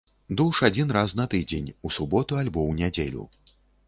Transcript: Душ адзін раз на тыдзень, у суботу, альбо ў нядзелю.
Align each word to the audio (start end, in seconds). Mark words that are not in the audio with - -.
Душ 0.39 0.59
адзін 0.67 0.93
раз 0.97 1.13
на 1.19 1.25
тыдзень, 1.33 1.67
у 1.89 1.91
суботу, 1.97 2.39
альбо 2.45 2.59
ў 2.71 2.81
нядзелю. 2.81 3.27